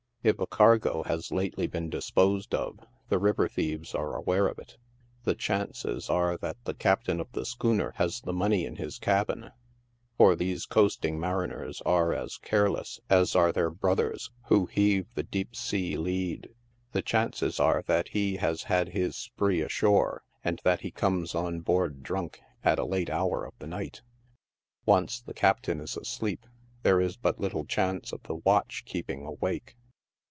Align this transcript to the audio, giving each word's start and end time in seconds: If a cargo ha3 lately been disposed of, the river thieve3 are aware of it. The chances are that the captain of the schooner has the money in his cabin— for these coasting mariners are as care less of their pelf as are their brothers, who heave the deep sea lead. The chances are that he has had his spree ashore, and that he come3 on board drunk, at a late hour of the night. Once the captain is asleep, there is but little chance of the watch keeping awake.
If 0.23 0.37
a 0.37 0.45
cargo 0.45 1.01
ha3 1.03 1.31
lately 1.31 1.65
been 1.65 1.89
disposed 1.89 2.53
of, 2.53 2.77
the 3.09 3.17
river 3.17 3.49
thieve3 3.49 3.95
are 3.95 4.15
aware 4.15 4.45
of 4.45 4.59
it. 4.59 4.77
The 5.23 5.33
chances 5.33 6.11
are 6.11 6.37
that 6.37 6.63
the 6.63 6.75
captain 6.75 7.19
of 7.19 7.31
the 7.31 7.43
schooner 7.43 7.93
has 7.95 8.21
the 8.21 8.31
money 8.31 8.63
in 8.67 8.75
his 8.75 8.99
cabin— 8.99 9.49
for 10.19 10.35
these 10.35 10.67
coasting 10.67 11.19
mariners 11.19 11.81
are 11.87 12.13
as 12.13 12.37
care 12.37 12.69
less 12.69 12.99
of 13.09 13.09
their 13.09 13.17
pelf 13.17 13.19
as 13.21 13.35
are 13.35 13.51
their 13.51 13.71
brothers, 13.71 14.29
who 14.45 14.67
heave 14.67 15.07
the 15.15 15.23
deep 15.23 15.55
sea 15.55 15.97
lead. 15.97 16.53
The 16.91 17.01
chances 17.01 17.59
are 17.59 17.81
that 17.87 18.09
he 18.09 18.35
has 18.35 18.61
had 18.65 18.89
his 18.89 19.15
spree 19.15 19.61
ashore, 19.61 20.21
and 20.43 20.61
that 20.63 20.81
he 20.81 20.91
come3 20.91 21.33
on 21.33 21.59
board 21.61 22.03
drunk, 22.03 22.41
at 22.63 22.77
a 22.77 22.85
late 22.85 23.09
hour 23.09 23.43
of 23.43 23.55
the 23.57 23.65
night. 23.65 24.03
Once 24.85 25.19
the 25.19 25.33
captain 25.33 25.79
is 25.81 25.97
asleep, 25.97 26.45
there 26.83 27.01
is 27.01 27.17
but 27.17 27.39
little 27.39 27.65
chance 27.65 28.13
of 28.13 28.21
the 28.21 28.35
watch 28.35 28.83
keeping 28.85 29.25
awake. 29.25 29.77